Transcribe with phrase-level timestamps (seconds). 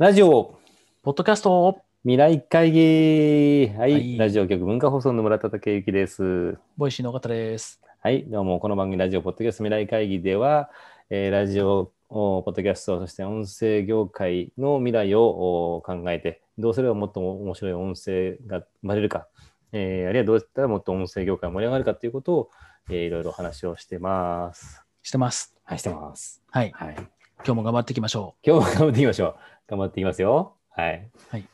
[0.00, 0.58] ラジオ
[1.02, 6.56] ポッドキャスト未来会議はい、はいラジオ局文化放送の村田武之です。
[6.78, 7.82] Voicy の尾形です。
[8.02, 10.70] はい、どうも、この番組ラジオポッドキャスト未来会議では、
[11.10, 19.28] えーラジオ、おポッドキャスト、そして音声業界の未来をお考えて、どうすればもっと面白い音声が生まれるか、
[19.72, 22.50] えーあるいはどうやったらもっと音声業界が盛り上がるかということを、
[22.88, 24.82] えーいろいろ話をしてます。
[25.02, 25.54] してます。
[25.62, 26.42] はい、してます。
[26.50, 26.70] はい。
[26.70, 26.94] はい。
[27.42, 29.34] 今日も頑張っていきましょ今日も頑張っていきましょう。
[29.70, 30.54] 頑張っていきますよ。
[30.70, 31.08] はい。
[31.30, 31.44] はい。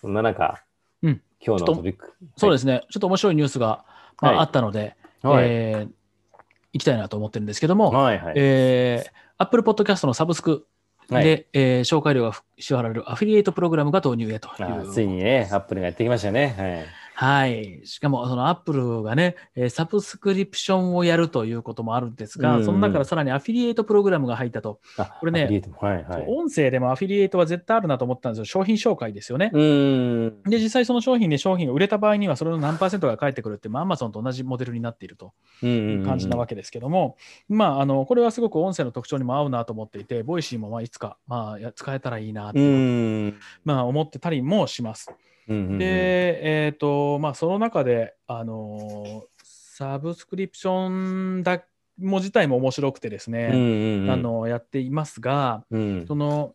[0.00, 0.62] そんな中、
[1.02, 2.14] うん今日のトピック。。
[2.22, 2.26] う。
[2.36, 2.82] そうですすね。
[2.90, 3.84] ちょっと面白いニュースが、
[4.20, 5.46] まあはいあったので、はい。
[5.48, 5.92] えー
[6.74, 8.34] 行きたいなと思ってるんですけども、はいはい。
[8.34, 10.66] えー、Apple Podcast のサブスク
[11.10, 14.88] で、はいえー紹介料が支払われるアフィリエイトプログラムが導入へといあう。
[14.88, 16.54] ついにね、アップルがやってきましたね。
[16.58, 16.86] はい。
[17.84, 24.80] しかも、そのアップルがね、えーサブスクリプションをやるということもあるんですが、うんうんその中からさらにアフィリエイトプログラムが入ったと。
[25.20, 26.24] これねはいはい。
[26.28, 28.44] 音声でもアフィリエイトは絶対あるなと思ったんですよ。
[28.44, 29.50] 商品紹介ですよね。
[29.52, 37.16] で、実際その商品で商品が売れた場合には、それの何パーセントが返ってくるって、まあ、Amazon と同じモデルになっているとうんうんいううん感じなわけですけども、
[37.48, 43.34] まあ、あの、これはすごく音声の特徴にも合うなと思っていて、 Voicy もまあいつか、まあ、や使えたらいいなって。
[43.64, 45.12] まあ、思ってたりもします。
[45.48, 51.62] うんうんうん、で、えっ、と、まあ、その中で、あのサブスクリプションだ
[51.98, 56.06] も自体も面白くてですうんね、うんうん、あ、のやっていますが、うん。
[56.06, 56.54] その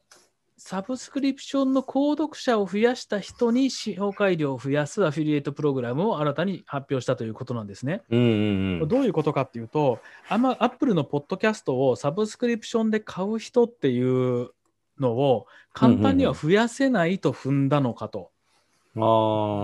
[0.59, 8.01] サブスクリプションの購読者を増やした人に紹介料を増やすアフィリエイトプログラムを新たに発表したということなんですね。
[8.09, 14.49] うんうんうん、どういうことかっていうと、アマアップルのポッドキャストをサブスクリプションで買う人っていう
[14.99, 18.31] のを簡単には増やせないと踏んだのかと。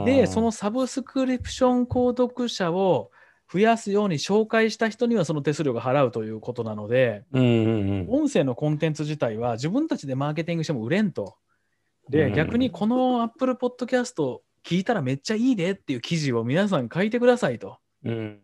[0.06, 3.12] で、そのサブスクリプション購読者を
[3.52, 11.38] 増やすように紹介した人にはその手数料が払うということなので、うんうんうん、音声のコンテンツ自体は自分たちでマーケティングしても売れんと。
[12.10, 17.78] で、うん逆にこの Apple Podcast 聞いたらめっちゃいいでっていう記事を皆さん書いてくださいと。
[18.04, 18.40] うん。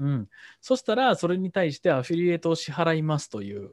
[0.00, 0.28] うん、
[0.60, 3.72] そしたら、それに対してアフィリエイトを支払いますといううん、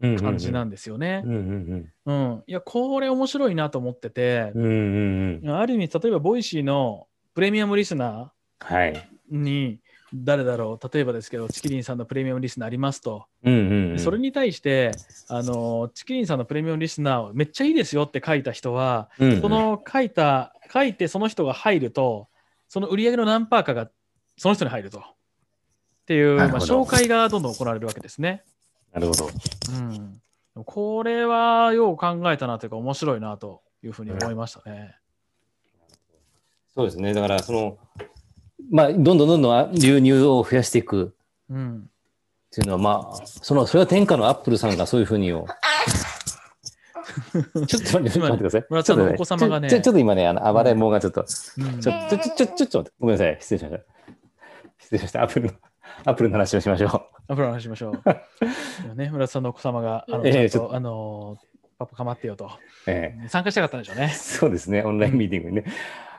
[0.00, 1.28] 感じなんですよねう。
[1.28, 2.42] んうんうん。
[2.46, 8.94] いや、これ面白いなと思っててうん、うんうんうん、ある意味、例えば、 Voicy のプレミアムリスナはい。
[8.94, 9.80] ーに、
[10.14, 13.26] 誰だろう、例えばですけど、チキリンさんのプレミアムリスナーありますと。
[13.42, 14.92] うんうんうん、それに対して、
[15.28, 22.28] あの、チキリンさんのプレミアムリスナー、めっちゃいいですよって書いた人は、うんうん、その書いた、書いてその人が入ると、
[22.68, 23.90] その売り上げの何パーかが
[24.36, 24.98] その人に入ると。
[24.98, 25.02] っ
[26.06, 28.44] ていう、まあ、紹介がどんどん行われるわけですね。
[28.94, 29.28] なるほど。
[30.56, 30.64] うん。
[30.64, 34.96] これはよう考えたなというか、面白いなというふうに思いましたね。
[36.74, 37.12] そうですね。
[37.12, 37.78] だから、その、
[38.70, 41.14] まあ、どんどんどんどん流入を増やしていく
[41.50, 41.78] うん。
[41.78, 41.82] っ
[42.50, 45.46] ていうのは、まあ、その、それは天下のアップルさんがそういうふうによ。
[47.66, 48.66] ちょっと待って、ください。
[48.70, 53.36] 村田さんのお子様がねちょっとちょちょっと今ね、あの暴れん坊がちょっと、うんちょ、ちょ、ちょ、ちょ、ちょ、ちょっと待って、ごめんなさい。
[53.40, 53.84] 失礼しました。
[54.78, 55.22] 失礼しました。
[55.22, 55.52] アップルの、
[56.04, 58.02] アップルの話をしましょアプロの話しましょう。
[58.84, 61.38] 今ね、村田さんのお子様が、あの、ええちょっと、あの、
[61.78, 62.46] パパかまってよと。
[62.46, 62.48] う。
[62.86, 64.08] ええ参加したかったんでしょうね。
[64.08, 65.64] そうですね、オンラインミーティングにね。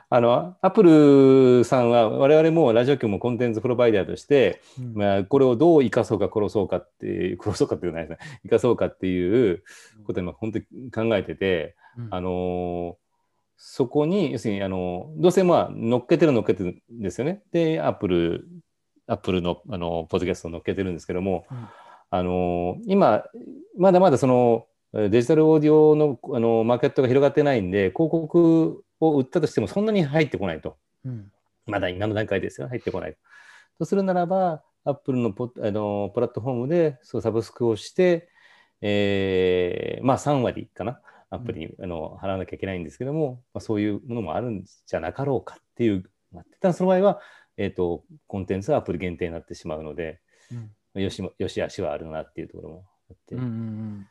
[0.08, 8.38] あの、アップルさんは、我々もラジオ局もコンテンツプロバイダーとして、うんまあ、これをどう生かそうか殺そうかっていう、殺そうかっていうのはないですね。
[8.44, 9.64] 生かそうかっていう
[10.04, 13.06] ことに本当に考えてて、うんあのー
[13.58, 17.42] そこに、要するに、あのどうせまあ、乗っけてる乗っけてるんですよね。
[17.52, 18.48] で、アップル、
[19.06, 21.68] アップルの、あの、ポッドキャストを乗っけてるんですけども、うん。
[22.10, 23.24] あのー今、
[23.76, 30.76] まだまだその、えデジタルオーディオのあのマーケットが広がってないんで、広告を売ったとしてもそんなに入ってこないと。
[31.04, 31.30] うん。
[31.66, 33.16] まだ今の段階ですよ、入ってこない。
[33.78, 38.28] とするならば、アップルのポあのプラットフォームでそうサブスクをして、
[38.80, 41.00] えーまあ3割かな、
[41.30, 46.04] アップルに、あの払わなきゃいけないんですけども、まあ、そういうものもあるんじゃなかろうかっていう、
[46.72, 47.20] その場合は、
[47.56, 50.70] えーと、コンテンツはアップル限定になってしまうので、うん
[51.02, 53.34] よしもよし悪しはあるなっていうところもあって。
[53.34, 54.08] うんうんうん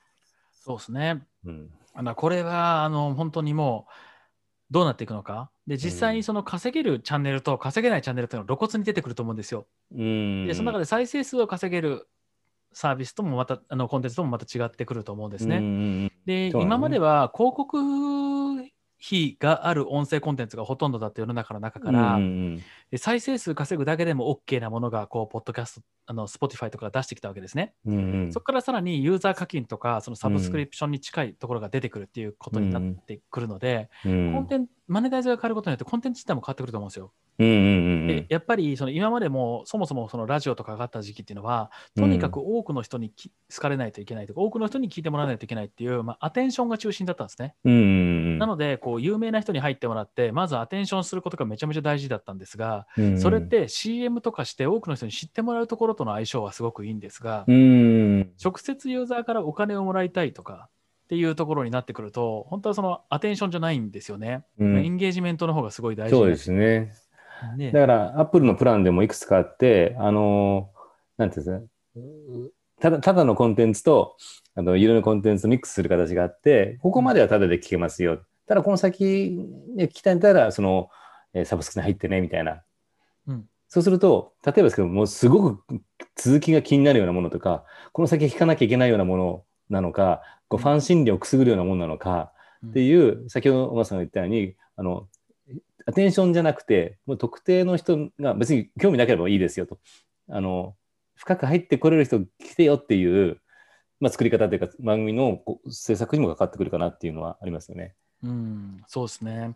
[0.52, 1.24] そうですね。
[1.46, 3.94] うんあのこれはあの本当にもう
[4.72, 5.50] どうなっていくのか。
[5.68, 9.68] で、実際にその稼げるチャンネルと稼げないチャンネルというのは露骨に出てくると思うんですよ。
[9.94, 12.08] うんで、その中で再生数を稼げる
[12.74, 15.60] サービスともまた、あのコンテンツともまた違ってくると思うんですね。
[15.60, 16.12] ね。
[16.26, 17.78] で、ね今までは広告
[19.04, 22.26] 費がある音声コンテンツがほとんどだった世の中の中から、うんう
[22.56, 27.74] んで再生数稼ぐだけでも OK なものが、こう、ポッドキャスト、あの、Spotify とかが出してきたわけですね。
[27.86, 37.12] うんうんそこからさらにユーザー課金とか、そのサブスクリプションに近いところが出てくるっていうことになってくるので、うんコンテンマネタイズが変わることによってコンテンツ自体も変わってくると思うんですよ。
[37.40, 38.08] うんうんうんうん。
[38.08, 47.56] でやっぱりその今までもそもそもそのラジオとかがあった時期っていうのはとにかく多くの人にき好かれないといけないとか、多くの人に聞いてもらわないといけないっていう、まあ、アテンションが中心だったんですね。
[47.64, 47.82] うんうんう
[48.36, 48.38] ん。
[48.38, 58.32] なのでこう有名な人に入ってもらってまずアテンションすることがめちゃめちゃ大事だったんですが、うんうんそれっ、て CM とかして多くの人に知ってもらうところとの相性はすごくいいんですが、うん。
[58.44, 60.70] 直接ユーザーからお金をもらいたいとか
[61.06, 64.44] っていうところになってくると本当はそのアテンションじゃないんですよね。
[64.60, 66.94] うんエンゲージメントの方がすごい大事そうですね。
[67.58, 70.70] ねだから、アップルのプランでもいくつかあって、あの、
[71.18, 74.18] なんていうんですか、ただただのコンテンツと、
[74.56, 78.22] あの、有料のコンテンツをミックスする形があって、ここまではただで聞けますよ。
[78.48, 79.38] ただ、この先
[79.76, 80.90] で聞きたいんだったら、その、
[81.34, 82.64] えーサブスクに入ってね、みたいな。
[83.28, 85.82] うんそうすると、例えばですけど、もうすごく
[86.16, 92.32] 続きが気になるようなものとか、この先聞かなきゃいけないようなものなのか、こうファン心理をくすぐるようなものなのか、
[92.66, 95.08] っていう、先ほど小川さんが言ったように、あの、
[95.88, 99.80] アテンションじゃなくて、もう特定の人が別に興味なければいいですよと。
[100.30, 100.76] あの、
[101.16, 103.40] 深く入ってこれる人来てよっていう、
[104.00, 107.94] まあ、作り方というか、番組の制作にもかかってくるかなっていうのはありますよね。
[108.24, 109.56] うん、そうですね。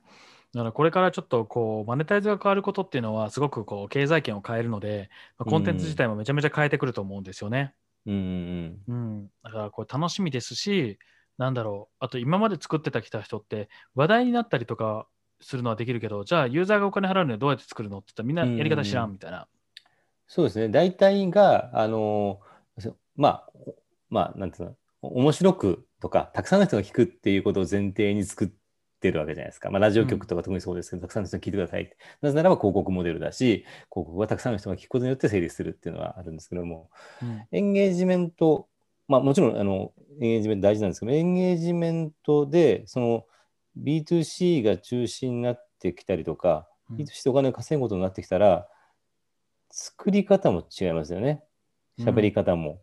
[0.53, 7.73] だからこれからちょっとこうマネタイズが変わることっていうのはすごくこう経済圏を変えるので、まあコンテンツ自体もめちゃめちゃ変えてくると思うんですよね。
[8.05, 10.97] うんうんうん、だからこれ楽しみですし、
[11.37, 15.07] なんだろう、あと今まで作ってたきた人って話題になったりとか
[15.41, 19.47] するのはできるけど、じゃあユーザーがお金払うのにどうやって作るのって言ったらみんなやり方知らうんんみたいな。
[20.27, 20.69] そうですね。
[20.69, 22.39] 大体が、あの、
[22.77, 23.75] そまあ、お
[24.09, 28.58] まあ、なんていうの、面白くとか、たくさんの人が聞くっていうことを前提に作って
[29.11, 29.69] るわけじゃないですか。
[29.69, 31.97] まあ、ラジオ局とか特にそうですけど、たくさんの人が聞いてくださいって。
[32.21, 36.89] なぜならば広告モデルだし、広告がたくさんの人が聞くことによって成立するっていうのはあるんですけども、
[37.21, 38.67] うんエンゲージメント、
[39.07, 43.25] まあ、もちろん、あの、エンゲージメント大事なんですけど、エンゲージメントで、その、
[43.77, 48.67] B2C が中心になってきたりとか、うん B2C でお金を稼ぐことになってきたら、
[49.71, 51.43] 作り方も違いますよね。
[51.99, 52.81] 喋り方も。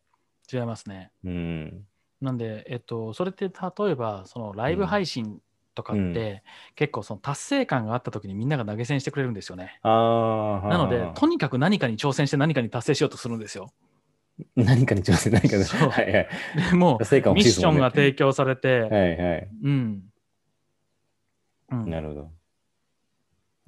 [0.53, 1.11] 違いますね。
[1.25, 1.85] うん。
[2.21, 5.41] なんで、えっと、それって例えば、そのライブ配信
[5.76, 6.40] とかって、うん
[6.75, 9.78] 結構その達成感があった時にみんなが投げ銭してくれるんですよね。
[9.82, 10.69] ああ。
[10.69, 13.70] なので、とにかく何かに挑戦して何かに達成しようとするんですよ。
[14.56, 15.64] 何かに挑戦、何かに。
[15.64, 16.28] そうはいはい。
[16.70, 19.49] でも達成感う、ミッションが提供されて、はいはい。
[19.62, 20.02] うん。
[21.70, 22.31] うんなるほど。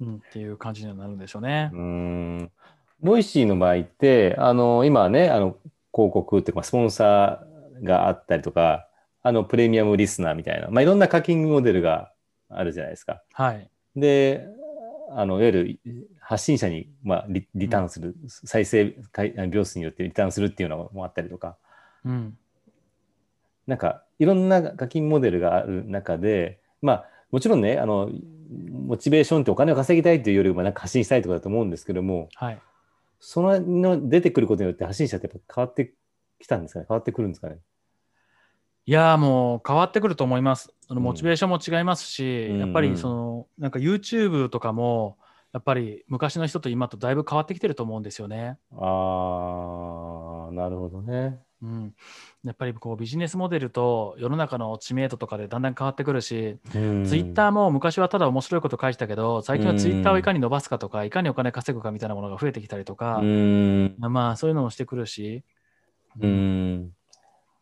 [0.01, 1.75] うん、っていう感じにはなるんでしょうねう。
[1.75, 2.51] ーん。
[3.01, 5.57] Voicyの場合って、あの、今はね、あの、
[5.93, 8.88] 広告っていうか、スポンサーがあったりとか、
[9.21, 12.13] あの、プレミアムリスナーみたいな、まあ、いろんな課金モデルが
[12.49, 13.21] あるじゃないですか。
[13.33, 13.69] はい。
[13.95, 14.47] で、
[15.11, 15.79] あの、いわゆる
[16.19, 21.57] 発信者に、まあ、リリターンする、再生回秒数によってリターンするっていうのもあったりとか、
[22.05, 22.37] うん。
[23.67, 28.09] なんか、いろんな課金モデルがある中で、まあ、もちろんね、あの、
[28.71, 32.59] モチベーションってお金を稼ぎたいというよりも、なんか発信したいとかだと思うんですけども、はい。
[33.19, 35.93] そのの出てくることによって発信者ってやっぱ変わって
[36.39, 36.85] きたんですかね？
[36.87, 37.57] 変わってくるんですかね？
[38.89, 40.73] いやーもう変わってくると思います。
[40.87, 45.19] あのうんモチベーションも違いますし、うんやっぱりそのなんか YouTube とかも
[45.53, 48.57] やっぱり昔の人と今とだいぶ変わってきてると思うんですよね。
[48.71, 51.37] ああ、なるほどね。
[51.61, 51.93] うん、
[52.43, 63.95] やっぱりこうビジネスモデルと世の中の知名度とかでだんだん変わってくるし、うんツイッターも昔はただ面白いこと書いてたけど最近はツイッターをいかに伸ばすかとか、いかにお金稼ぐかみたいなものが増えてきたりとかう、ん。
[63.99, 65.43] まあそういうのもしてくるし、
[66.19, 66.91] うん。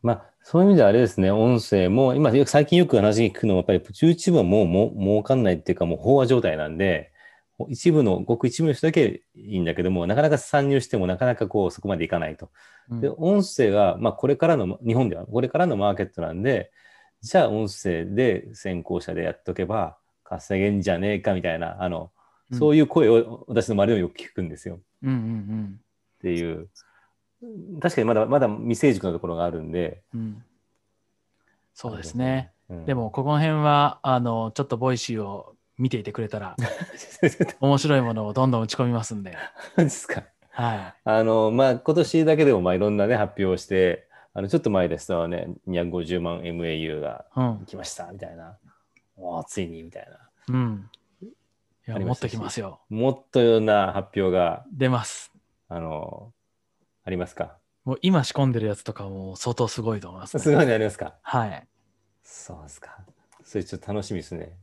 [0.02, 7.12] まあ、そういう意味ではあれですね、音声も、今、よく最近よく話聞くのは、やっぱり YouTube はもうもう儲かんないっていうか、もう飽和状態なんで、
[7.70, 12.52] 一部の、ごく一部の人だけいいんだけども、なかなか参入してもなかなかこう、そこまでいかないと。
[12.90, 16.72] うんで、音声が、まあ、これからの、日本ではこれからのマーケットなんで、
[17.22, 22.12] じゃあ音声で先行者でやっとけば稼げんじゃねえかみたいな、あの、
[22.54, 24.80] そういう声を私の周りでもよく聞くんですよ。
[25.04, 25.80] うんうん
[26.20, 26.70] っていう。
[27.82, 30.02] 確かにまだまだ未成熟なところがあるんで。
[30.14, 30.44] うんうん
[31.80, 32.52] そうですね。
[32.70, 32.86] うん。
[32.88, 36.56] でもここの辺はあのちょっと Voicyを見ていてくれたら
[37.62, 39.38] 面白いものをどんどん打ち込みますんで、
[39.78, 40.24] ですか。
[40.50, 47.26] はあの、まあ、今年だけでも、まあ、いろんなね、発表をして、あの、ちょっと前ですとね、250万 MAU が。
[47.68, 48.58] 来ました、みたいな。
[49.18, 50.56] おーついに、みたいな。
[50.56, 50.90] うん。
[51.22, 51.28] い
[51.86, 52.80] や、持っありましたしてきますよ。
[52.90, 55.32] もっとような発表が、出ます。
[55.70, 56.34] あの、
[57.08, 57.56] ありますか？
[57.86, 61.16] もう今仕込んでるやつとかも相当すごいと思います、すごいのありますか？
[61.22, 61.66] はい。
[62.22, 62.98] そうですか。
[63.46, 64.58] それちょっと楽しみですね。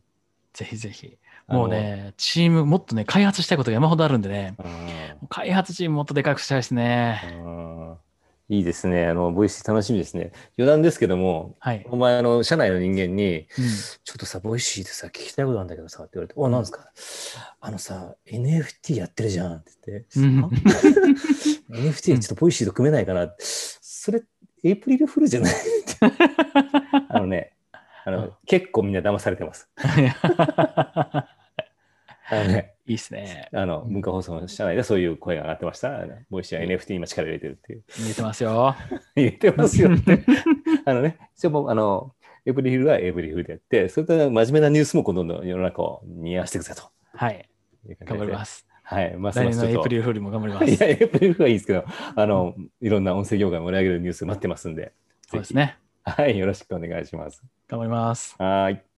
[0.53, 1.17] ぜひぜひ。
[1.49, 1.69] もう。
[1.71, 7.23] ね、チーム、もっとね、開発したいことが山ほどあるんでね、うん開発チームもっとでかくしたいですね。
[8.49, 9.07] うんいいいですね。
[9.07, 10.31] あの、 Voicy楽しみですね。
[10.59, 11.87] 余談ですけども、はい。
[11.89, 13.47] お前、あの、社内の人間に、うん
[14.05, 16.91] ちょっとさ、 Voicyでさ、聞きたいことあるんだけどさ、って言われて、お、なんですか？
[17.61, 20.45] あのさ、NFT やってるじゃんって言って、うん
[21.71, 23.33] NFT ちょっと Voicyと組めないかな。
[23.39, 24.23] それ、
[24.63, 25.55] エイプリルフールじゃない？
[27.09, 27.53] あのね、
[28.05, 29.69] あの、うん結構みんな騙されてます。
[32.43, 33.49] ね、いいっすね。
[33.53, 36.05] あの、文化放送の社内でそういう声が上がってました。
[36.31, 37.85] Voicyは NFT 今力入れてるっていう。
[38.01, 38.75] 見えてますよ。
[39.17, 40.25] 言ってますよって。
[40.85, 42.15] あのね、一応もうあの、
[42.47, 47.49] エイプリルフはエイプリルフでやって、それと真面目なニュースも今度の世の中を賑わせてくれとはい。
[48.05, 48.67] 頑張ります。
[48.83, 49.17] はい。
[49.17, 50.67] ます来年のエイプリルフールも頑張ります。
[50.67, 54.93] いや、エイプリルフールはいいですけど、あの、いろんな音声業界を盛り上げるニュース待ってますんで、
[55.31, 55.79] そうですね。
[56.05, 57.43] はい、よろしくお願いします。
[57.67, 58.37] 頑張ります。
[58.39, 58.85] はい。